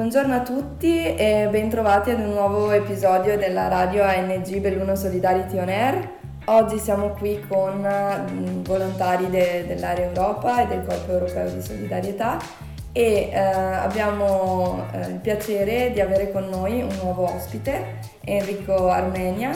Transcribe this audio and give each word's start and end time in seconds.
Buongiorno 0.00 0.34
a 0.34 0.40
tutti 0.40 1.14
e 1.14 1.46
bentrovati 1.50 2.08
ad 2.08 2.20
un 2.20 2.30
nuovo 2.30 2.70
episodio 2.70 3.36
della 3.36 3.68
radio 3.68 4.02
ANG 4.02 4.56
Belluno 4.56 4.96
Solidarity 4.96 5.58
On 5.58 5.68
Air. 5.68 6.10
Oggi 6.46 6.78
siamo 6.78 7.10
qui 7.10 7.38
con 7.46 7.86
mm, 7.86 8.62
volontari 8.62 9.28
de- 9.28 9.66
dell'area 9.66 10.06
Europa 10.06 10.62
e 10.62 10.68
del 10.68 10.86
Corpo 10.86 11.12
Europeo 11.12 11.50
di 11.50 11.60
Solidarietà 11.60 12.38
e 12.92 13.28
eh, 13.30 13.38
abbiamo 13.38 14.86
eh, 14.90 15.00
il 15.00 15.18
piacere 15.18 15.92
di 15.92 16.00
avere 16.00 16.32
con 16.32 16.48
noi 16.48 16.80
un 16.80 16.96
nuovo 17.02 17.24
ospite, 17.34 17.98
Enrico 18.24 18.88
Armenia, 18.88 19.50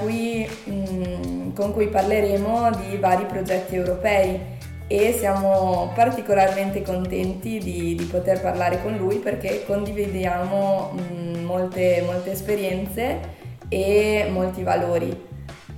cui, 0.00 0.46
mh, 0.64 0.72
mm, 0.72 1.54
con 1.54 1.72
cui 1.72 1.88
parleremo 1.88 2.72
di 2.72 2.98
vari 2.98 3.24
progetti 3.24 3.74
europei 3.74 4.56
e 4.88 5.12
siamo 5.12 5.92
particolarmente 5.94 6.80
contenti 6.82 7.58
di, 7.58 7.94
di 7.94 8.04
poter 8.04 8.40
parlare 8.40 8.80
con 8.82 8.96
lui 8.96 9.16
perché 9.16 9.64
condividiamo 9.66 10.92
mh, 10.92 11.38
molte, 11.44 12.02
molte 12.06 12.32
esperienze 12.32 13.20
e 13.68 14.28
molti 14.32 14.62
valori. 14.62 15.26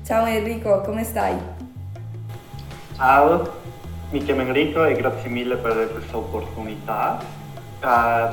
Ciao 0.05 0.25
Enrico, 0.27 0.81
come 0.83 1.03
stai? 1.03 1.35
Ciao, 2.95 3.51
mi 4.11 4.23
chiamo 4.23 4.43
Enrico 4.43 4.85
e 4.85 4.95
grazie 4.95 5.29
mille 5.29 5.57
per 5.57 5.91
questa 5.93 6.17
opportunità. 6.17 7.19
Uh, 7.83 8.33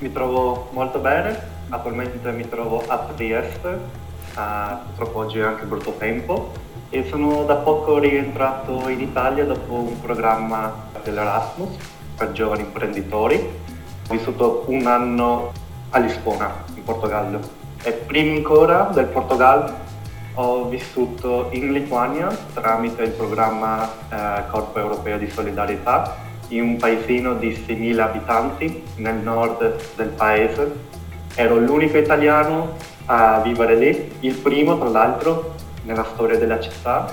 mi 0.00 0.12
trovo 0.12 0.68
molto 0.72 0.98
bene, 0.98 1.38
attualmente 1.70 2.30
mi 2.32 2.46
trovo 2.46 2.82
a 2.86 2.98
Trieste, 3.14 3.78
uh, 4.36 4.86
purtroppo 4.86 5.18
oggi 5.18 5.38
è 5.38 5.42
anche 5.42 5.64
brutto 5.64 5.94
tempo 5.98 6.52
e 6.90 7.06
sono 7.08 7.44
da 7.44 7.56
poco 7.56 7.98
rientrato 7.98 8.88
in 8.88 9.00
Italia 9.00 9.44
dopo 9.44 9.74
un 9.74 10.00
programma 10.00 10.88
dell'Erasmus 11.02 11.76
per 12.16 12.32
giovani 12.32 12.62
imprenditori. 12.62 13.36
Ho 13.36 14.12
vissuto 14.12 14.64
un 14.66 14.86
anno 14.86 15.52
a 15.90 15.98
Lisbona, 15.98 16.64
in 16.74 16.82
Portogallo. 16.82 17.40
E 17.82 17.92
prima 17.92 18.36
ancora 18.36 18.90
del 18.92 19.06
Portogallo 19.06 19.88
ho 20.34 20.68
vissuto 20.68 21.48
in 21.50 21.72
Lituania 21.72 22.28
tramite 22.54 23.02
il 23.02 23.10
programma 23.10 23.88
eh, 24.08 24.42
Corpo 24.50 24.78
Europeo 24.78 25.18
di 25.18 25.28
Solidarietà 25.28 26.16
in 26.48 26.62
un 26.62 26.76
paesino 26.76 27.34
di 27.34 27.50
6.000 27.50 27.98
abitanti 27.98 28.82
nel 28.96 29.16
nord 29.16 29.80
del 29.96 30.08
paese. 30.08 30.88
Ero 31.40 31.56
l'unico 31.56 31.96
italiano 31.96 32.76
a 33.06 33.40
vivere 33.40 33.74
lì, 33.74 34.12
il 34.20 34.34
primo 34.34 34.76
tra 34.76 34.90
l'altro 34.90 35.54
nella 35.84 36.04
storia 36.04 36.36
della 36.36 36.60
città. 36.60 37.10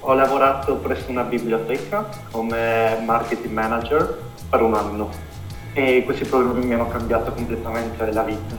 Ho 0.00 0.14
lavorato 0.14 0.76
presso 0.76 1.10
una 1.10 1.24
biblioteca 1.24 2.08
come 2.30 2.98
marketing 3.04 3.52
manager 3.52 4.18
per 4.48 4.62
un 4.62 4.72
anno 4.72 5.10
e 5.74 6.04
questi 6.06 6.24
programmi 6.24 6.64
mi 6.64 6.72
hanno 6.72 6.88
cambiato 6.88 7.32
completamente 7.32 8.10
la 8.12 8.22
vita. 8.22 8.56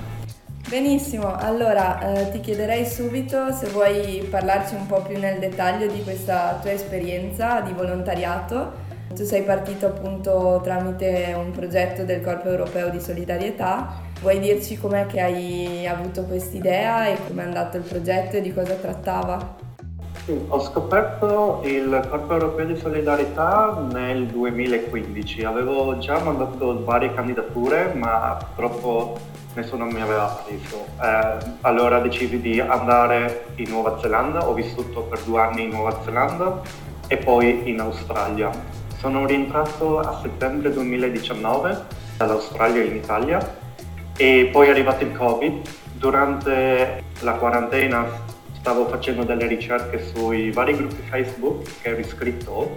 Benissimo, 0.69 1.35
allora 1.35 1.99
eh, 2.01 2.29
ti 2.29 2.39
chiederei 2.39 2.85
subito 2.85 3.51
se 3.53 3.69
vuoi 3.69 4.27
parlarci 4.29 4.75
un 4.75 4.85
po' 4.85 5.01
più 5.01 5.17
nel 5.17 5.39
dettaglio 5.39 5.87
di 5.87 6.03
questa 6.03 6.59
tua 6.61 6.71
esperienza 6.71 7.59
di 7.61 7.73
volontariato. 7.73 8.83
Tu 9.13 9.23
sei 9.23 9.43
partito 9.43 9.85
appunto 9.85 10.61
tramite 10.63 11.33
un 11.37 11.51
progetto 11.51 12.03
del 12.03 12.21
Corpo 12.21 12.49
Europeo 12.49 12.89
di 12.89 12.99
Solidarietà 12.99 14.03
Vuoi 14.21 14.39
dirci 14.39 14.77
com'è 14.77 15.05
che 15.05 15.21
hai 15.21 15.85
avuto 15.85 16.23
quest'idea 16.23 17.05
e 17.07 17.17
com'è 17.27 17.43
andato 17.43 17.77
il 17.77 17.83
progetto 17.83 18.37
e 18.37 18.41
di 18.41 18.53
cosa 18.53 18.73
trattava? 18.73 19.55
Sì, 20.25 20.45
ho 20.47 20.59
scoperto 20.61 21.61
il 21.65 22.07
Corpo 22.09 22.33
Europeo 22.33 22.65
di 22.65 22.75
Solidarietà 22.77 23.85
nel 23.91 24.25
2015. 24.25 25.43
Avevo 25.43 25.97
già 25.99 26.17
mandato 26.19 26.83
varie 26.83 27.13
candidature, 27.13 27.93
ma 27.93 28.37
purtroppo 28.55 29.19
nessuno 29.53 29.85
mi 29.85 30.01
aveva 30.01 30.43
preso. 30.43 30.85
Eh, 30.99 31.37
allora 31.61 31.99
decisi 31.99 32.39
di 32.39 32.59
andare 32.59 33.47
in 33.57 33.69
Nuova 33.69 33.99
Zelanda, 33.99 34.47
ho 34.47 34.53
vissuto 34.53 35.01
per 35.01 35.19
due 35.19 35.41
anni 35.41 35.65
in 35.65 35.69
Nuova 35.69 35.99
Zelanda 36.03 36.61
e 37.07 37.17
poi 37.17 37.69
in 37.69 37.79
Australia. 37.81 38.49
Sono 39.05 39.27
rientrato 39.27 39.99
a 39.99 40.19
settembre 40.19 40.73
2019 40.73 41.85
dall'Australia 42.17 42.81
in 42.81 42.95
Italia 42.95 43.55
e 44.17 44.49
poi 44.51 44.65
è 44.65 44.71
arrivato 44.71 45.03
il 45.03 45.15
Covid. 45.15 45.61
Durante 45.93 47.03
la 47.19 47.33
quarantena 47.33 48.07
stavo 48.53 48.87
facendo 48.87 49.21
delle 49.21 49.45
ricerche 49.45 50.11
sui 50.11 50.49
vari 50.49 50.75
gruppi 50.75 51.03
Facebook 51.07 51.81
che 51.83 51.89
ero 51.89 51.99
iscritto, 51.99 52.73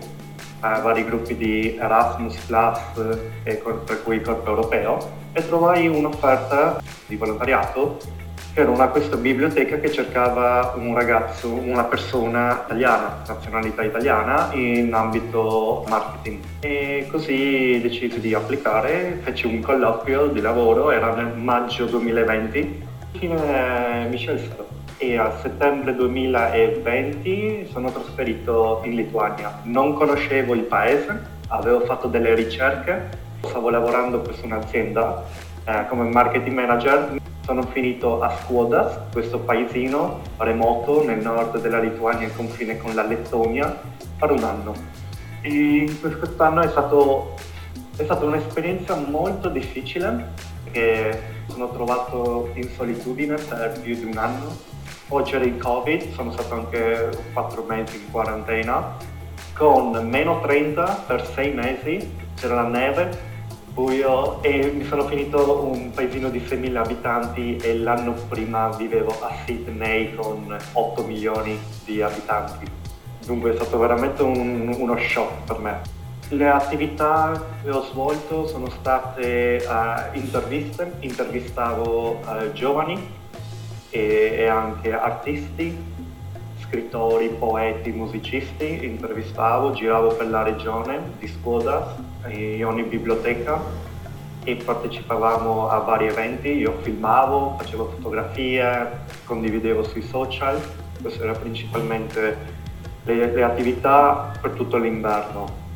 a 0.61 0.81
vari 0.81 1.07
gruppi 1.07 1.35
di 1.35 1.79
Erasmus 1.81 2.37
Plus 2.45 3.19
e 3.45 3.63
per 3.87 4.03
cui 4.03 4.21
Corpo 4.21 4.51
Europeo, 4.51 4.99
e 5.33 5.47
trovai 5.47 5.89
un'offerta 5.89 6.79
di 7.07 7.17
volontariato 7.17 7.97
che 8.59 8.65
era 8.65 8.73
una 8.73 8.89
questa 8.89 9.15
biblioteca 9.15 9.79
che 9.79 9.89
cercava 9.93 10.75
un 10.77 10.93
ragazzo, 10.93 11.49
una 11.49 11.85
persona 11.85 12.63
italiana, 12.65 13.23
nazionalità 13.25 13.85
italiana, 13.85 14.51
in 14.53 14.93
ambito 14.93 15.85
marketing. 15.87 16.41
E 16.59 17.07
così 17.09 17.79
decisi 17.81 18.19
di 18.19 18.35
applicare, 18.35 19.21
feci 19.23 19.47
un 19.47 19.61
colloquio 19.61 20.27
di 20.27 20.41
lavoro, 20.41 20.91
era 20.91 21.15
nel 21.15 21.37
maggio 21.37 21.85
2020, 21.85 22.83
infine 23.13 24.09
mi 24.11 24.17
scelsero. 24.17 24.67
E 24.97 25.17
a 25.17 25.39
settembre 25.41 25.95
2020 25.95 27.69
sono 27.71 27.93
trasferito 27.93 28.81
in 28.83 28.97
Lituania. 28.97 29.61
Non 29.63 29.95
conoscevo 29.95 30.55
il 30.55 30.63
paese, 30.63 31.17
avevo 31.47 31.79
fatto 31.83 32.09
delle 32.09 32.35
ricerche, 32.35 33.09
stavo 33.41 33.71
lavorando 33.71 34.19
presso 34.19 34.45
un'azienda 34.45 35.25
eh, 35.65 35.87
come 35.89 36.11
marketing 36.11 36.57
manager 36.57 37.27
sono 37.49 37.63
finito 37.63 38.21
a 38.21 38.29
Skuodas, 38.43 39.11
questo 39.11 39.39
paesino 39.39 40.21
remoto 40.37 41.03
nel 41.03 41.23
nord 41.23 41.59
della 41.63 41.81
Lituania, 41.81 42.27
al 42.27 42.37
confine 42.37 42.77
con 42.77 42.95
la 42.95 43.07
Lettonia, 43.07 43.75
per 44.19 44.33
un 44.33 44.45
anno. 44.45 44.75
E 45.41 45.91
quest'anno 45.99 46.61
è, 46.61 46.69
stato, 46.69 47.37
è 47.97 48.05
stata 48.05 48.27
un'esperienza 48.27 48.97
molto 48.97 49.49
difficile, 49.49 50.27
perché 50.63 51.23
sono 51.47 51.71
trovato 51.71 52.51
in 52.53 52.69
solitudine 52.69 53.37
per 53.37 53.81
più 53.81 53.95
di 53.95 54.05
un 54.05 54.19
anno. 54.19 54.55
Poi 55.09 55.23
c'era 55.23 55.45
il 55.45 55.57
Covid, 55.57 56.13
sono 56.13 56.31
stato 56.33 56.53
anche 56.53 57.09
quattro 57.33 57.65
mesi 57.67 57.97
in 57.97 58.11
quarantena, 58.11 58.95
con 59.55 60.07
meno 60.07 60.41
30 60.41 61.05
per 61.07 61.27
sei 61.33 61.55
mesi, 61.55 62.15
c'era 62.35 62.57
la 62.57 62.69
neve, 62.69 63.37
buio 63.79 64.43
e 64.43 64.73
mi 64.73 64.83
sono 64.83 65.07
finito 65.07 65.63
un 65.63 65.93
paesino 65.93 66.31
di 66.31 66.41
6.000 66.41 66.75
abitanti 66.75 67.57
e 67.59 67.79
l'anno 67.79 68.13
prima 68.29 68.71
vivevo 68.71 69.15
a 69.21 69.31
Sydney 69.45 70.17
con 70.17 70.57
8 70.73 71.05
milioni 71.05 71.57
di 71.85 72.03
abitanti. 72.03 72.67
Dunque 73.25 73.53
è 73.53 73.55
stato 73.55 73.79
veramente 73.79 74.25
un, 74.25 74.75
uno 74.77 74.99
shock 74.99 75.45
per 75.45 75.59
me. 75.61 75.81
Le 76.31 76.49
attività 76.49 77.41
che 77.63 77.71
ho 77.71 77.85
svolto 77.85 78.49
sono 78.49 78.69
state 78.69 79.65
uh, 79.65 80.17
interviste, 80.17 80.95
intervistavo 80.99 82.19
uh, 82.19 82.53
giovani 82.53 82.99
e, 83.91 84.35
e 84.39 84.47
anche 84.49 84.93
artisti, 84.93 85.77
scrittori, 86.63 87.29
poeti, 87.29 87.93
musicisti, 87.93 88.85
intervistavo, 88.85 89.71
giravo 89.71 90.15
per 90.15 90.29
la 90.29 90.43
regione 90.43 91.13
di 91.21 91.29
Skoda 91.29 92.08
in 92.27 92.65
ogni 92.65 92.83
biblioteca 92.83 93.61
e 94.45 94.57
partecipavamo 94.57 95.69
a 95.69 95.79
vari 95.79 96.07
eventi, 96.07 96.49
io 96.49 96.79
filmavo, 96.83 97.57
facevo 97.59 97.91
fotografie, 97.97 99.01
condividevo 99.25 99.85
sui 99.85 100.03
social, 100.03 100.61
queste 101.01 101.23
erano 101.23 101.39
principalmente 101.39 102.37
le, 103.05 103.33
le 103.33 103.43
attività 103.43 104.33
per 104.41 104.53
tutto 104.53 104.77
l'inverno. 104.79 105.68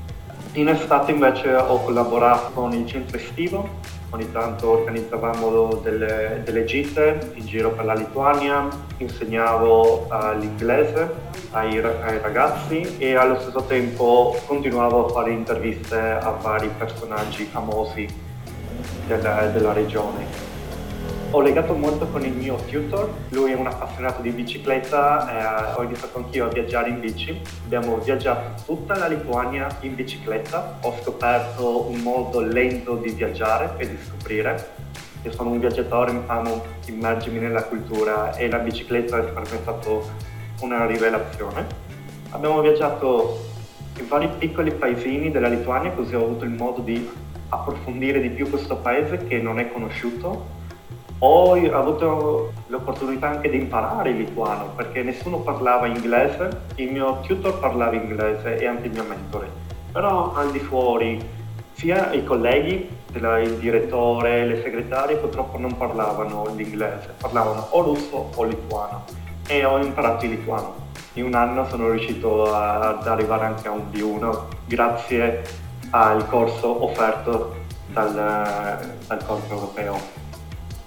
In 0.55 0.69
estate 0.69 1.13
invece 1.13 1.55
ho 1.55 1.83
collaborato 1.83 2.51
con 2.53 2.75
il 2.75 2.87
centro 2.87 3.17
estivo, 3.17 3.67
ogni 4.11 4.31
tanto 4.33 4.69
organizzavamo 4.69 5.77
delle, 5.77 6.43
delle 6.45 6.67
gite 6.67 7.33
in 7.37 7.47
giro 7.47 7.71
per 7.71 7.87
la 7.87 7.95
Lituania, 7.95 8.69
insegnavo 8.99 10.09
uh, 10.11 10.39
l'inglese 10.39 11.11
ai, 11.53 11.79
ai, 11.79 12.19
ragazzi 12.21 12.99
e 12.99 13.15
allo 13.15 13.41
stesso 13.41 13.63
tempo 13.63 14.39
continuavo 14.45 15.07
a 15.07 15.09
fare 15.09 15.31
interviste 15.31 15.99
a 15.99 16.31
vari 16.33 16.69
personaggi 16.77 17.45
famosi 17.45 18.07
della, 19.07 19.47
della 19.47 19.73
regione. 19.73 20.52
Ho 21.35 21.41
legato 21.41 21.73
molto 21.73 22.07
con 22.09 22.23
il 22.27 22.35
mio 22.35 22.57
tutor, 22.57 23.11
lui 23.31 23.53
è 23.53 23.55
un 23.55 23.67
appassionato 23.67 24.21
di 24.21 24.29
bicicletta, 24.29 25.73
eh, 25.73 25.79
ho 25.79 25.83
iniziato 25.83 26.19
anch'io 26.19 26.45
a 26.45 26.49
viaggiare 26.49 26.91
in 26.91 27.01
bici, 27.01 27.41
abbiamo 27.65 27.97
viaggiato 27.97 28.63
tutta 28.67 28.99
la 28.99 29.07
Lituania 29.07 29.67
in 29.81 29.95
bicicletta, 29.95 30.77
ho 30.83 30.95
scoperto 31.01 31.89
un 31.89 32.01
modo 32.01 32.41
lento 32.41 32.97
di 32.97 33.13
viaggiare 33.13 33.73
e 33.79 33.89
di 33.89 33.97
scoprire. 34.07 34.73
Io 35.23 35.33
sono 35.33 35.49
un 35.49 35.59
viaggiatore, 35.59 36.21
amo 36.27 36.65
immergermi 36.85 37.39
nella 37.39 37.65
cultura 37.65 38.37
e 38.37 38.51
la 38.51 38.59
bicicletta 38.59 39.17
è 39.17 39.23
per 39.23 39.51
me 39.51 39.59
stato 39.63 40.11
una 40.61 40.85
rivelazione. 40.85 41.65
Abbiamo 42.29 42.61
viaggiato 42.61 43.41
in 43.99 44.07
vari 44.07 44.29
piccoli 44.37 44.71
paesini 44.71 45.31
della 45.31 45.49
Lituania, 45.49 45.93
così 45.93 46.15
ho 46.15 46.25
avuto 46.25 46.45
il 46.45 46.51
modo 46.51 46.83
di 46.83 47.09
approfondire 47.49 48.21
di 48.21 48.29
più 48.29 48.51
questo 48.51 48.77
paese 48.77 49.25
che 49.27 49.39
non 49.39 49.59
è 49.59 49.73
conosciuto. 49.73 50.61
Ho 51.25 51.53
avuto 51.53 52.53
l'opportunità 52.67 53.29
anche 53.29 53.49
di 53.49 53.57
imparare 53.57 54.11
il 54.11 54.17
lituano 54.17 54.73
perché 54.75 55.05
nessuno 55.05 55.39
parlava 55.39 55.87
inglese, 55.87 56.63
il 56.75 56.91
mio 56.91 57.21
tutor 57.21 57.61
parlava 57.61 57.95
inglese 57.95 58.59
e 58.59 58.67
anche 58.67 58.89
il 58.89 58.93
mio 58.93 59.05
mentore. 59.05 59.49
Però 59.93 60.33
al 60.35 60.51
di 60.51 60.59
fuori 60.59 61.25
sia 61.75 62.13
i 62.13 62.25
colleghi, 62.25 62.89
il 63.13 63.57
direttore, 63.61 64.45
le 64.47 64.63
segretarie 64.63 65.15
purtroppo 65.15 65.59
non 65.59 65.77
parlavano 65.77 66.53
l'inglese, 66.57 67.15
parlavano 67.17 67.69
o 67.71 67.83
russo 67.83 68.31
o 68.35 68.43
lituano 68.43 69.05
e 69.47 69.65
ho 69.65 69.79
imparato 69.79 70.25
il 70.25 70.33
lituano. 70.33 70.75
In 71.13 71.27
un 71.27 71.35
anno 71.35 71.69
sono 71.69 71.89
riuscito 71.89 72.53
ad 72.53 73.07
arrivare 73.07 73.45
anche 73.45 73.69
a 73.69 73.71
un 73.71 73.85
B1 73.93 74.41
grazie 74.67 75.45
al 75.91 76.27
corso 76.27 76.83
offerto 76.83 77.55
dal, 77.87 78.13
dal 79.07 79.25
corpo 79.25 79.55
europeo. 79.55 80.22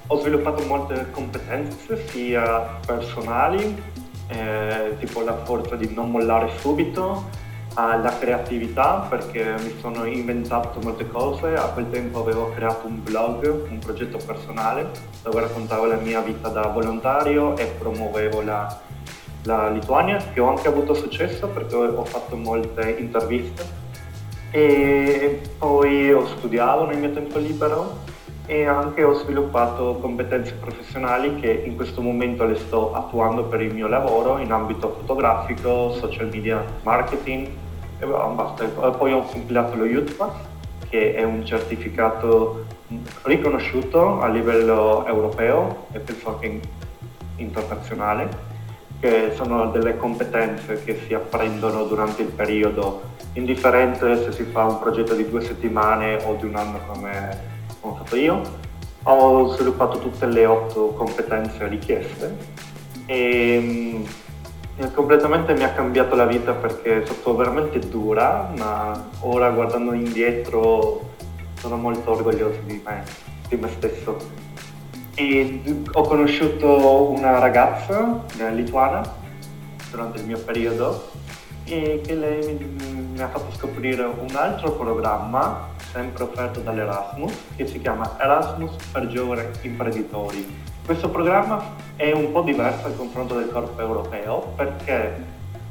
Ho 0.08 0.20
sviluppato 0.20 0.64
molte 0.66 1.08
competenze 1.10 2.06
sia 2.08 2.78
personali, 2.86 3.82
eh, 4.28 4.96
tipo 5.00 5.22
la 5.22 5.36
forza 5.38 5.76
di 5.76 5.92
non 5.96 6.12
mollare 6.12 6.52
subito, 6.60 7.24
alla 7.74 8.16
creatività 8.20 9.08
perché 9.10 9.56
mi 9.64 9.74
sono 9.82 10.06
inventato 10.06 10.80
molte 10.80 11.08
cose, 11.08 11.56
a 11.56 11.70
quel 11.70 11.90
tempo 11.90 12.20
avevo 12.20 12.52
creato 12.54 12.86
un 12.86 13.04
blog, 13.04 13.66
un 13.68 13.80
progetto 13.80 14.20
personale 14.24 14.92
dove 15.24 15.42
raccontavo 15.42 15.86
la 15.86 15.98
mia 15.98 16.22
vita 16.22 16.50
da 16.50 16.68
volontario 16.68 17.58
e 17.58 17.66
promuovevo 17.66 18.42
la, 18.44 18.80
la 19.44 19.70
Lituania 19.70 20.18
che 20.32 20.40
ho 20.40 20.50
anche 20.50 20.68
avuto 20.68 20.94
successo 20.94 21.48
perché 21.48 21.76
ho 21.76 22.06
fatto 22.06 22.36
molte 22.38 22.96
interviste. 23.00 23.84
E 24.52 25.42
poi 25.58 26.14
ho 26.14 26.28
studiato 26.28 26.86
nel 26.86 27.00
mio 27.00 27.12
tempo 27.12 27.40
libero 27.40 28.14
e 28.48 28.66
anche 28.66 29.04
ho 29.04 29.14
sviluppato 29.14 29.98
competenze 30.00 30.54
professionali 30.54 31.40
che 31.40 31.52
in 31.66 31.76
questo 31.76 32.02
momento 32.02 32.46
le 32.46 32.56
sto 32.56 32.94
attuando 32.94 33.44
per 33.46 33.62
il 33.62 33.74
mio 33.74 33.88
lavoro 33.88 34.38
in 34.38 34.52
ambito 34.52 34.96
fotografico, 35.00 35.94
social 35.94 36.28
media 36.28 36.64
marketing 36.84 37.48
e 38.00 38.06
basta. 38.06 38.66
Poi 38.66 39.14
ho 39.14 39.24
compilato 39.24 39.76
lo 39.76 40.04
Pass 40.16 40.34
che 40.90 41.16
è 41.16 41.24
un 41.24 41.46
certificato 41.46 42.66
riconosciuto 43.24 44.22
a 44.22 44.28
livello 44.28 45.06
europeo 45.08 45.88
e 45.92 46.00
penso 46.00 46.30
anche 46.30 46.60
internazionale 47.38 48.54
che 49.00 49.32
sono 49.36 49.72
delle 49.72 49.98
competenze 49.98 50.84
che 50.84 51.02
si 51.06 51.14
apprendono 51.14 51.84
durante 51.84 52.22
il 52.22 52.30
periodo, 52.30 53.02
indifferente 53.34 54.24
se 54.24 54.32
si 54.32 54.44
fa 54.44 54.64
un 54.64 54.80
progetto 54.80 55.14
di 55.14 55.30
due 55.30 55.42
settimane 55.42 56.24
o 56.24 56.36
di 56.36 56.46
un 56.46 56.56
anno 56.56 56.80
come, 56.88 57.55
fatto 58.06 58.16
io. 58.16 58.42
Ho 59.04 59.54
sviluppato 59.54 60.00
tutte 60.00 60.26
le 60.26 60.46
otto 60.46 60.94
competenze 60.94 61.68
richieste 61.68 62.38
e 63.06 63.60
mm, 64.80 64.86
completamente 64.94 65.54
mi 65.54 65.64
ha 65.64 65.74
cambiato 65.74 66.16
la 66.16 66.26
vita 66.26 66.54
perché 66.54 67.02
è 67.02 67.06
stato 67.06 67.36
veramente 67.36 67.80
dura, 67.80 68.52
ma 68.58 69.10
ora 69.22 69.50
guardando 69.50 69.94
indietro 69.94 71.14
sono 71.60 71.78
molto 71.78 72.12
orgoglioso 72.12 72.60
di 72.66 72.82
me, 72.84 73.04
di 73.48 73.56
me 73.58 73.70
stesso 73.70 74.44
e 75.18 75.62
ho 75.94 76.02
conosciuto 76.02 77.10
una 77.10 77.40
ragazza 77.40 78.24
lituana 78.52 79.02
durante 79.90 80.20
il 80.20 80.26
mio 80.26 80.40
periodo 80.40 81.12
e 81.64 82.02
che 82.04 82.16
lei 82.16 82.54
mi, 82.54 83.12
mi 83.14 83.22
ha 83.22 83.30
fatto 83.30 83.56
scoprire 83.56 84.04
un 84.04 84.36
altro 84.36 84.72
programma 84.72 85.74
sempre 85.96 86.24
offerto 86.26 86.60
dall'Erasmus 86.60 87.34
che 87.56 87.66
si 87.68 87.80
chiama 87.80 88.18
Erasmus 88.20 88.76
per 88.92 89.08
giovani 89.08 89.44
imprenditori. 89.62 90.46
Questo 90.86 91.10
programma 91.10 91.64
è 91.96 92.12
un 92.12 92.34
po' 92.34 92.42
diverso 92.42 92.88
al 92.88 92.98
confronto 92.98 93.38
del 93.38 93.50
corpo 93.50 93.80
europeo 93.80 94.52
perché 94.58 95.24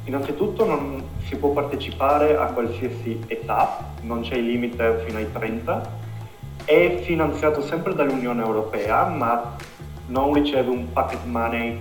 innanzitutto 0.05 0.65
non 0.65 1.03
si 1.27 1.35
può 1.35 1.51
partecipare 1.51 2.35
a 2.37 2.45
qualsiasi 2.47 3.23
età, 3.27 3.93
non 4.01 4.21
c'è 4.21 4.33
il 4.33 4.45
limite 4.45 5.03
fino 5.05 5.19
ai 5.19 5.31
30 5.31 6.03
è 6.65 7.01
finanziato 7.03 7.61
sempre 7.61 7.93
dall'Unione 7.93 8.41
Europea, 8.41 9.05
ma 9.05 9.55
non 10.07 10.33
riceve 10.33 10.71
un 10.71 10.91
pocket 10.91 11.23
money 11.25 11.79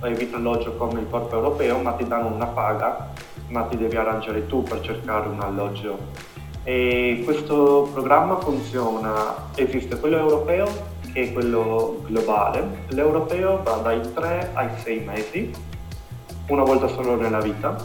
e 0.00 0.14
vitaloggio 0.14 0.76
come 0.76 1.00
il 1.00 1.08
corpo 1.10 1.34
europeo, 1.34 1.78
ma 1.78 1.92
ti 1.92 2.06
danno 2.06 2.28
una 2.28 2.46
paga, 2.46 3.08
ma 3.48 3.62
ti 3.62 3.76
devi 3.76 3.96
arrangiare 3.96 4.46
tu 4.46 4.62
per 4.62 4.80
cercare 4.80 5.26
un 5.26 5.40
alloggio. 5.40 6.30
E 6.64 7.22
questo 7.24 7.88
programma 7.92 8.38
funziona, 8.38 9.48
esiste 9.56 9.98
quello 9.98 10.18
europeo 10.18 10.66
che 11.12 11.22
è 11.24 11.32
quello 11.32 12.04
globale. 12.06 12.84
L'europeo 12.88 13.62
va 13.62 13.76
dai 13.76 14.00
3 14.14 14.50
ai 14.54 14.68
6 14.82 14.98
mesi, 15.00 15.50
una 16.48 16.62
volta 16.62 16.86
solo 16.86 17.16
nella 17.16 17.40
vita, 17.40 17.76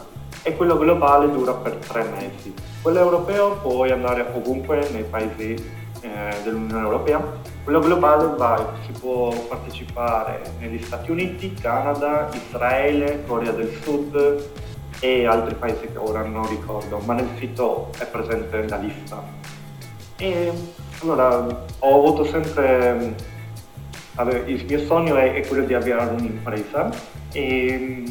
e 0.42 0.56
quello 0.56 0.78
globale 0.78 1.30
dura 1.30 1.52
per 1.54 1.74
3 1.74 2.04
mesi. 2.04 2.54
Quello 2.80 3.00
europeo 3.00 3.56
puoi 3.56 3.90
andare 3.90 4.24
ovunque 4.32 4.88
nei 4.92 5.02
paesi 5.02 5.54
eh, 6.00 6.36
dell'Unione 6.44 6.82
Europea. 6.82 7.20
Quello 7.64 7.80
globale 7.80 8.34
va, 8.36 8.74
si 8.86 8.92
può 8.98 9.28
partecipare 9.48 10.54
negli 10.60 10.82
Stati 10.82 11.10
Uniti, 11.10 11.52
Canada, 11.52 12.30
Israele, 12.32 13.24
Corea 13.26 13.50
del 13.50 13.76
Sud 13.82 14.50
e 15.00 15.26
altri 15.26 15.54
paesi 15.54 15.86
che 15.92 15.98
ora 15.98 16.22
non 16.22 16.48
ricordo, 16.48 16.98
ma 16.98 17.14
nel 17.14 17.28
sito 17.38 17.90
è 17.98 18.06
presente 18.06 18.68
la 18.68 18.76
lista. 18.76 19.22
E 20.16 20.52
allora 21.02 21.46
ho 21.78 21.98
avuto 21.98 22.24
sempre 22.24 23.14
il 24.46 24.64
mio 24.66 24.78
sogno 24.80 25.14
è, 25.16 25.34
è 25.34 25.46
quello 25.46 25.64
di 25.64 25.74
avere 25.74 26.04
un'impresa 26.06 26.90
e 27.32 28.02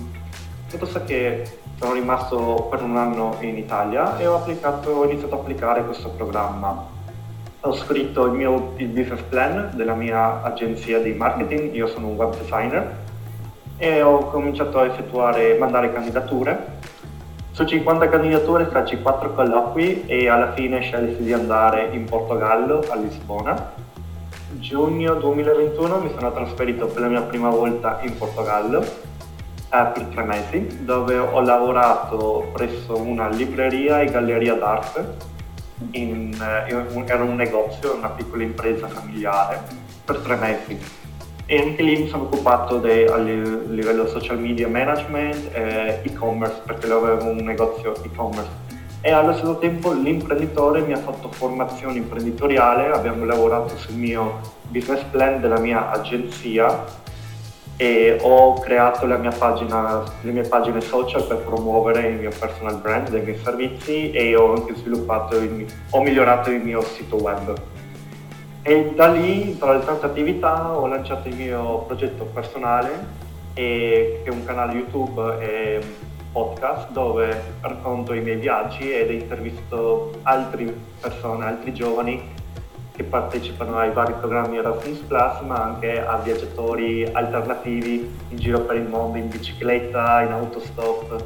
tutto 0.69 0.85
sta 0.85 1.03
che 1.03 1.59
sono 1.77 1.93
rimasto 1.93 2.67
per 2.69 2.81
un 2.81 2.95
anno 2.95 3.35
in 3.41 3.57
Italia 3.57 4.17
e 4.17 4.25
ho, 4.25 4.35
applicato, 4.35 4.89
ho 4.89 5.03
iniziato 5.03 5.35
ad 5.35 5.41
applicare 5.41 5.83
questo 5.83 6.09
programma 6.09 6.95
ho 7.61 7.73
scritto 7.73 8.25
il 8.25 8.33
mio 8.33 8.73
il 8.77 8.87
business 8.87 9.21
plan 9.29 9.71
della 9.75 9.93
mia 9.93 10.41
agenzia 10.43 10.99
di 10.99 11.13
marketing, 11.13 11.73
io 11.73 11.87
sono 11.87 12.07
un 12.07 12.15
web 12.15 12.37
designer 12.37 13.05
e 13.77 14.01
ho 14.01 14.25
cominciato 14.29 14.79
a 14.79 14.85
effettuare, 14.85 15.57
mandare 15.57 15.93
candidature. 15.93 16.75
Su 17.51 17.63
50 17.63 18.09
candidature 18.09 18.65
faccio 18.65 18.97
4 18.99 19.33
colloqui 19.33 20.05
e 20.05 20.27
alla 20.29 20.53
fine 20.53 20.81
scelsi 20.81 21.23
di 21.23 21.33
andare 21.33 21.89
in 21.91 22.05
Portogallo, 22.05 22.83
a 22.89 22.95
Lisbona. 22.95 23.73
Giugno 24.59 25.15
2021 25.15 25.99
mi 25.99 26.11
sono 26.13 26.31
trasferito 26.31 26.87
per 26.87 27.01
la 27.01 27.07
mia 27.07 27.21
prima 27.21 27.49
volta 27.49 27.99
in 28.01 28.17
Portogallo 28.17 28.81
eh, 28.81 29.91
per 29.93 30.03
tre 30.13 30.23
mesi, 30.23 30.83
dove 30.83 31.17
ho 31.17 31.41
lavorato 31.41 32.49
presso 32.53 32.97
una 32.97 33.27
libreria 33.27 34.01
e 34.01 34.05
galleria 34.05 34.55
d'arte 34.55 35.35
in, 35.91 36.33
eh, 36.33 37.03
era 37.05 37.23
un 37.23 37.35
negozio, 37.35 37.95
una 37.95 38.09
piccola 38.09 38.43
impresa 38.43 38.87
familiare 38.87 39.61
per 40.03 40.17
tre 40.17 40.35
mesi 40.35 41.05
e 41.47 41.57
anche 41.57 41.81
lì 41.81 42.03
mi 42.03 42.07
sono 42.07 42.23
occupato 42.23 42.77
de, 42.77 43.07
a 43.07 43.17
livello 43.17 44.05
social 44.07 44.37
media 44.37 44.67
management 44.67 45.49
e 45.53 46.01
e-commerce 46.03 46.61
perché 46.65 46.91
avevo 46.91 47.29
un 47.29 47.37
negozio 47.37 47.95
e-commerce 48.03 48.65
e 49.01 49.11
allo 49.11 49.31
stesso 49.33 49.57
tempo 49.57 49.93
l'imprenditore 49.93 50.81
mi 50.81 50.91
ha 50.91 50.97
fatto 50.97 51.31
formazione 51.31 51.97
imprenditoriale, 51.97 52.91
abbiamo 52.91 53.23
lavorato 53.23 53.77
sul 53.77 53.95
mio 53.95 54.39
business 54.67 55.01
plan 55.11 55.39
della 55.39 55.59
mia 55.59 55.91
agenzia 55.91 56.83
e 57.77 58.17
ho 58.19 58.55
creato 58.59 59.05
pagina, 59.37 60.03
le 60.21 60.31
mie 60.31 60.41
pagine 60.41 60.81
social 60.81 61.25
per 61.27 61.37
promuovere 61.37 62.07
il 62.07 62.19
mio 62.19 62.31
personal 62.37 62.81
brand, 62.81 63.09
dei 63.09 63.21
miei 63.21 63.37
servizi 63.41 64.11
e 64.11 64.35
ho 64.35 64.55
anche 64.55 64.75
sviluppato, 64.75 65.37
il, 65.37 65.65
ho 65.91 66.01
migliorato 66.01 66.49
il 66.49 66.61
mio 66.61 66.81
sito 66.81 67.15
web. 67.17 67.55
E 68.69 68.91
da 68.93 69.07
lì, 69.07 69.57
tra 69.57 69.77
le 69.77 69.85
tante 69.85 70.07
attività, 70.07 70.77
ho 70.77 70.87
lanciato 70.87 71.29
il 71.29 71.35
mio 71.35 71.83
progetto 71.87 72.25
personale, 72.25 72.89
che 73.53 74.23
è 74.25 74.29
un 74.29 74.43
canale 74.43 74.73
YouTube 74.73 75.37
e 75.39 75.79
podcast 76.33 76.91
dove 76.91 77.43
racconto 77.61 78.11
i 78.11 78.19
miei 78.19 78.35
viaggi 78.35 78.91
ed 78.91 79.09
intervisto 79.09 80.19
altre 80.23 80.65
persone, 80.99 81.45
altri 81.45 81.73
giovani 81.73 82.21
che 82.93 83.03
partecipano 83.05 83.77
ai 83.77 83.91
vari 83.91 84.11
programmi 84.19 84.57
Erasmus 84.57 84.99
Plus, 84.99 85.39
ma 85.45 85.63
anche 85.63 86.05
a 86.05 86.17
viaggiatori 86.17 87.07
alternativi 87.09 88.13
in 88.27 88.37
giro 88.37 88.59
per 88.59 88.75
il 88.75 88.89
mondo, 88.89 89.17
in 89.17 89.29
bicicletta, 89.29 90.23
in 90.23 90.31
autostop. 90.33 91.23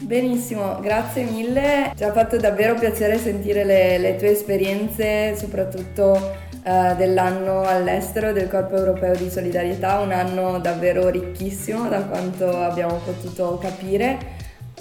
Benissimo, 0.00 0.78
grazie 0.80 1.24
mille. 1.24 1.92
Ci 1.94 2.02
ha 2.02 2.12
fatto 2.12 2.38
davvero 2.38 2.74
piacere 2.74 3.18
sentire 3.18 3.64
le, 3.64 3.98
le 3.98 4.16
tue 4.16 4.30
esperienze, 4.30 5.36
soprattutto 5.36 6.39
uh, 6.64 6.96
dell'anno 6.96 7.62
all'estero 7.62 8.32
del 8.32 8.48
Corpo 8.48 8.76
Europeo 8.76 9.14
di 9.14 9.30
Solidarietà, 9.30 9.98
un 10.00 10.12
anno 10.12 10.58
davvero 10.58 11.08
ricchissimo 11.08 11.88
da 11.88 12.02
quanto 12.02 12.48
abbiamo 12.58 13.00
potuto 13.04 13.58
capire 13.58 14.38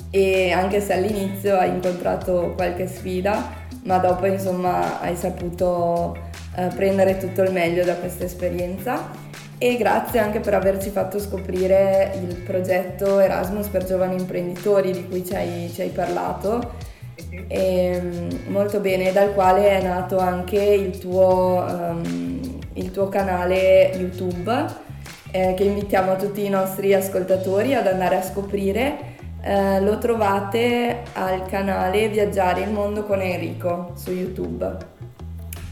e 0.09 0.51
anche 0.51 0.81
se 0.81 0.93
all'inizio 0.93 1.57
hai 1.57 1.69
incontrato 1.69 2.53
qualche 2.55 2.87
sfida, 2.87 3.67
ma 3.83 3.97
dopo 3.97 4.25
insomma 4.25 4.99
hai 5.01 5.15
saputo 5.15 6.17
eh, 6.55 6.67
prendere 6.75 7.17
tutto 7.17 7.43
il 7.43 7.51
meglio 7.51 7.83
da 7.83 7.95
questa 7.95 8.23
esperienza 8.23 9.27
e 9.61 9.75
grazie 9.75 10.19
anche 10.19 10.39
per 10.39 10.53
averci 10.53 10.89
fatto 10.89 11.19
scoprire 11.19 12.13
il 12.21 12.35
progetto 12.37 13.19
Erasmus 13.19 13.67
per 13.67 13.83
giovani 13.83 14.15
imprenditori 14.15 14.91
di 14.91 15.05
cui 15.07 15.25
ci 15.25 15.35
hai, 15.35 15.69
ci 15.73 15.81
hai 15.81 15.89
parlato. 15.89 16.97
E, 17.47 18.01
mm, 18.01 18.51
molto 18.51 18.79
bene, 18.79 19.11
dal 19.11 19.33
quale 19.33 19.69
è 19.69 19.81
nato 19.81 20.17
anche 20.17 20.61
il 20.61 20.97
tuo, 20.97 21.65
um, 21.67 22.59
il 22.73 22.91
tuo 22.91 23.07
canale 23.09 23.91
YouTube 23.95 24.87
eh, 25.31 25.53
che 25.55 25.63
invitiamo 25.63 26.15
tutti 26.15 26.43
i 26.43 26.49
nostri 26.49 26.93
ascoltatori 26.93 27.73
ad 27.75 27.87
andare 27.87 28.17
a 28.17 28.21
scoprire. 28.21 29.17
Eh, 29.41 29.79
lo 29.81 29.97
trovate 29.97 31.03
al 31.13 31.45
canale 31.45 32.09
Viaggiare 32.09 32.61
il 32.61 32.71
mondo 32.71 33.03
con 33.05 33.21
Enrico 33.21 33.93
su 33.95 34.11
YouTube. 34.11 34.77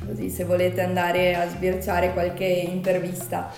Così 0.06 0.30
se 0.30 0.46
volete 0.46 0.82
andare 0.82 1.36
a 1.36 1.48
sbirciare 1.50 2.14
qualche 2.14 2.46
intervista. 2.46 3.52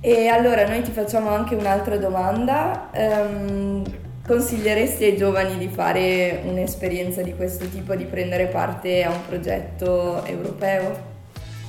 E 0.00 0.28
allora 0.28 0.66
noi 0.66 0.82
ti 0.82 0.92
facciamo 0.92 1.30
anche 1.30 1.54
un'altra 1.54 1.96
domanda. 1.96 2.90
Um, 2.94 3.82
consiglieresti 4.26 5.04
ai 5.04 5.16
giovani 5.16 5.58
di 5.58 5.68
fare 5.68 6.40
un'esperienza 6.44 7.22
di 7.22 7.34
questo 7.34 7.68
tipo, 7.68 7.94
di 7.94 8.04
prendere 8.04 8.46
parte 8.46 9.04
a 9.04 9.10
un 9.10 9.26
progetto 9.26 10.24
europeo? 10.24 11.12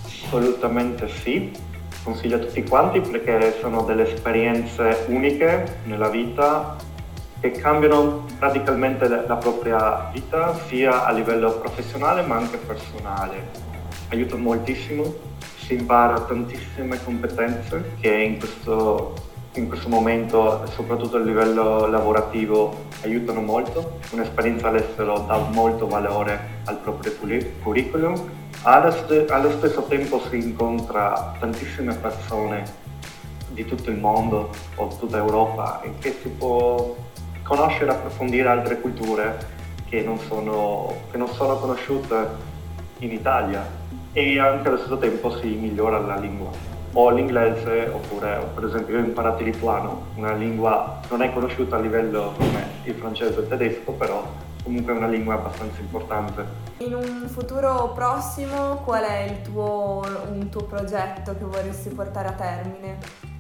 Assolutamente 0.06 1.10
sì, 1.10 1.52
consiglio 2.04 2.38
a 2.38 2.40
tutti 2.40 2.64
quanti 2.64 3.02
perché 3.02 3.58
sono 3.60 3.84
delle 3.84 4.12
esperienze 4.12 5.06
uniche 5.08 5.80
nella 5.84 6.10
vita 6.10 6.78
che 7.42 7.52
cambiano 7.52 8.26
radicalmente 8.40 9.08
la 9.08 9.36
propria 9.36 10.10
vita 10.14 10.58
sia 10.68 11.06
a 11.06 11.12
livello 11.12 11.60
professionale 11.60 12.22
ma 12.22 12.38
anche 12.38 12.58
personale. 12.58 13.64
Aiutano 14.10 14.44
moltissimo 14.44 15.34
si 15.66 15.74
impara 15.74 16.22
tantissime 16.22 17.04
competenze 17.04 17.96
che 18.00 18.14
in 18.14 18.38
questo, 18.38 19.14
in 19.60 19.68
questo 19.68 19.90
momento, 19.90 20.66
soprattutto 20.72 21.18
a 21.18 21.20
livello 21.20 21.88
lavorativo, 21.88 22.86
aiutano 23.04 23.42
molto. 23.42 24.00
Un'esperienza 24.12 24.68
all'estero 24.68 25.20
dà 25.20 25.38
molto 25.38 25.88
valore 25.88 26.62
al 26.66 26.78
proprio 26.78 27.14
curriculum. 27.62 28.30
Allo, 28.64 28.92
st- 28.92 29.26
allo 29.30 29.52
stesso 29.52 29.84
tempo 29.84 30.22
si 30.30 30.38
incontra 30.38 31.36
tantissime 31.40 31.94
persone 31.96 32.64
di 33.50 33.66
tutto 33.66 33.90
il 33.90 33.98
mondo 33.98 34.50
o 34.76 34.88
tutta 35.00 35.18
Europa 35.18 35.82
e 35.82 35.94
che 36.00 36.18
si 36.22 36.30
può 36.30 36.96
conoscere 37.44 37.92
e 37.92 37.94
approfondire 37.94 38.50
altre 38.50 38.82
culture 38.82 39.38
che 39.88 40.02
non 40.02 40.20
sono, 40.20 40.94
che 41.12 41.18
non 41.18 41.28
sono 41.30 41.58
conosciute 41.58 42.54
in 43.00 43.12
Italia 43.12 43.66
e 44.12 44.40
anche 44.40 44.68
allo 44.68 44.78
stesso 44.78 44.98
tempo 44.98 45.30
si 45.40 45.48
migliora 45.48 46.00
la 46.00 46.16
lingua. 46.18 46.75
O 46.98 47.10
l'inglese 47.10 47.90
oppure 47.90 48.42
per 48.56 48.64
esempio 48.64 48.96
io 48.96 49.04
ho 49.04 49.06
imparato 49.06 49.44
il 49.44 49.50
lituano, 49.50 50.06
una 50.16 50.32
lingua 50.32 51.02
non 51.10 51.22
è 51.22 51.34
conosciuta 51.34 51.76
a 51.76 51.80
livello 51.80 52.32
come 52.38 52.66
il 52.84 52.94
francese 52.94 53.38
o 53.38 53.42
il 53.42 53.50
tedesco, 53.50 53.92
però 53.92 54.26
comunque 54.64 54.94
è 54.94 54.96
una 54.96 55.08
lingua 55.08 55.34
abbastanza 55.34 55.82
importante. 55.82 56.46
In 56.78 56.94
un 56.94 57.28
futuro 57.28 57.92
prossimo 57.94 58.78
qual 58.86 59.04
è 59.04 59.24
il 59.24 59.42
tuo, 59.42 60.04
un 60.32 60.48
tuo 60.48 60.64
progetto 60.64 61.36
che 61.38 61.44
vorresti 61.44 61.90
portare 61.90 62.30
a 62.30 62.34
termine? 62.34 62.98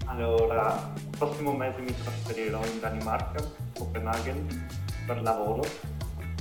Allora, 0.08 0.92
il 0.94 1.18
prossimo 1.18 1.54
mese 1.54 1.80
mi 1.80 1.96
trasferirò 1.96 2.60
in 2.60 2.82
Danimarca, 2.82 3.42
Copenaghen, 3.74 4.68
per 5.08 5.22
lavoro 5.22 5.64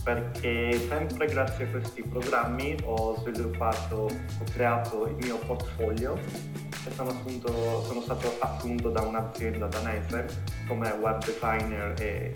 perché 0.04 0.78
sempre 0.86 1.26
grazie 1.26 1.64
a 1.64 1.68
questi 1.68 2.02
programmi 2.02 2.76
ho 2.84 3.16
sviluppato, 3.20 4.02
ho 4.04 4.44
creato 4.52 5.06
il 5.06 5.14
mio 5.14 5.38
portfolio 5.38 6.14
e 6.14 6.63
sono, 6.90 7.10
assunto, 7.10 7.82
sono 7.84 8.00
stato 8.00 8.36
assunto 8.40 8.90
da 8.90 9.02
un'azienda 9.02 9.66
danese 9.66 10.26
come 10.66 10.90
web 11.00 11.24
designer 11.24 11.94
e 12.00 12.32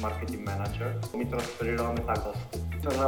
marketing 0.00 0.42
manager. 0.42 0.98
Mi 1.14 1.28
trasferirò 1.28 1.90
a 1.90 1.92
metà 1.92 2.12
agosto. 2.12 2.58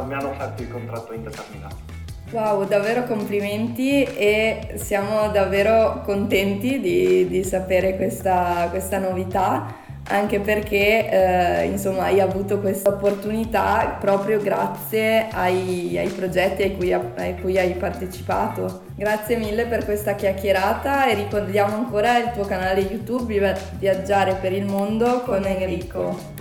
mi 0.05 0.13
hanno 0.13 0.33
fatto 0.33 0.61
il 0.61 0.71
contratto 0.71 1.13
indeterminato. 1.13 1.93
Wow, 2.31 2.65
davvero 2.67 3.03
complimenti 3.03 4.03
e 4.03 4.73
siamo 4.77 5.29
davvero 5.29 6.01
contenti 6.03 6.79
di, 6.79 7.27
di 7.27 7.43
sapere 7.43 7.95
questa, 7.95 8.67
questa 8.71 8.97
novità 8.97 9.83
anche 10.07 10.39
perché 10.39 11.09
eh, 11.09 11.65
insomma 11.65 12.03
hai 12.03 12.19
avuto 12.19 12.59
questa 12.59 12.89
opportunità 12.89 13.97
proprio 13.99 14.39
grazie 14.39 15.27
ai, 15.31 15.97
ai 15.97 16.09
progetti 16.09 16.61
ai 16.63 16.77
cui, 16.77 16.93
ai 16.93 17.39
cui, 17.39 17.57
hai 17.57 17.73
partecipato. 17.73 18.83
Grazie 18.95 19.37
mille 19.37 19.65
per 19.65 19.83
questa 19.83 20.15
chiacchierata 20.15 21.07
e 21.07 21.15
ricordiamo 21.15 21.75
ancora 21.75 22.17
il 22.17 22.31
tuo 22.31 22.45
canale 22.45 22.81
YouTube 22.81 23.57
Viaggiare 23.79 24.35
per 24.35 24.53
il 24.53 24.65
mondo 24.65 25.21
con 25.21 25.43
Enrico. 25.43 26.33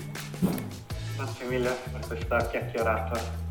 Grazie 1.17 1.47
mille 1.47 1.71
per 1.91 2.07
questa 2.07 2.47
chiacchierata. 2.47 3.44